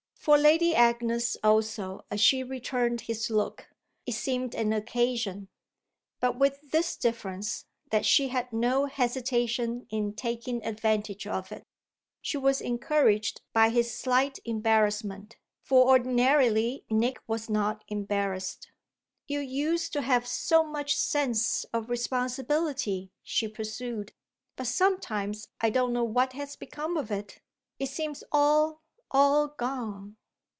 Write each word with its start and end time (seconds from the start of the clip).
For 0.23 0.37
Lady 0.37 0.75
Agnes 0.75 1.35
also, 1.43 2.01
as 2.11 2.21
she 2.21 2.43
returned 2.43 3.01
his 3.01 3.31
look, 3.31 3.67
it 4.05 4.11
seemed 4.13 4.53
an 4.53 4.71
occasion; 4.71 5.47
but 6.19 6.37
with 6.37 6.59
this 6.69 6.95
difference 6.95 7.65
that 7.89 8.05
she 8.05 8.27
had 8.27 8.53
no 8.53 8.85
hesitation 8.85 9.87
in 9.89 10.13
taking 10.13 10.63
advantage 10.63 11.25
of 11.25 11.51
it. 11.51 11.63
She 12.21 12.37
was 12.37 12.61
encouraged 12.61 13.41
by 13.51 13.69
his 13.69 13.97
slight 13.97 14.37
embarrassment, 14.45 15.37
for 15.63 15.87
ordinarily 15.87 16.85
Nick 16.91 17.17
was 17.25 17.49
not 17.49 17.83
embarrassed. 17.87 18.69
"You 19.27 19.39
used 19.39 19.91
to 19.93 20.03
have 20.03 20.27
so 20.27 20.63
much 20.63 20.95
sense 20.95 21.63
of 21.73 21.89
responsibility," 21.89 23.11
she 23.23 23.47
pursued; 23.47 24.13
"but 24.55 24.67
sometimes 24.67 25.47
I 25.61 25.71
don't 25.71 25.93
know 25.93 26.03
what 26.03 26.33
has 26.33 26.55
become 26.55 26.95
of 26.95 27.09
it 27.09 27.41
it 27.79 27.87
seems 27.89 28.23
all, 28.31 28.81
all 29.13 29.49
gone!" 29.57 30.15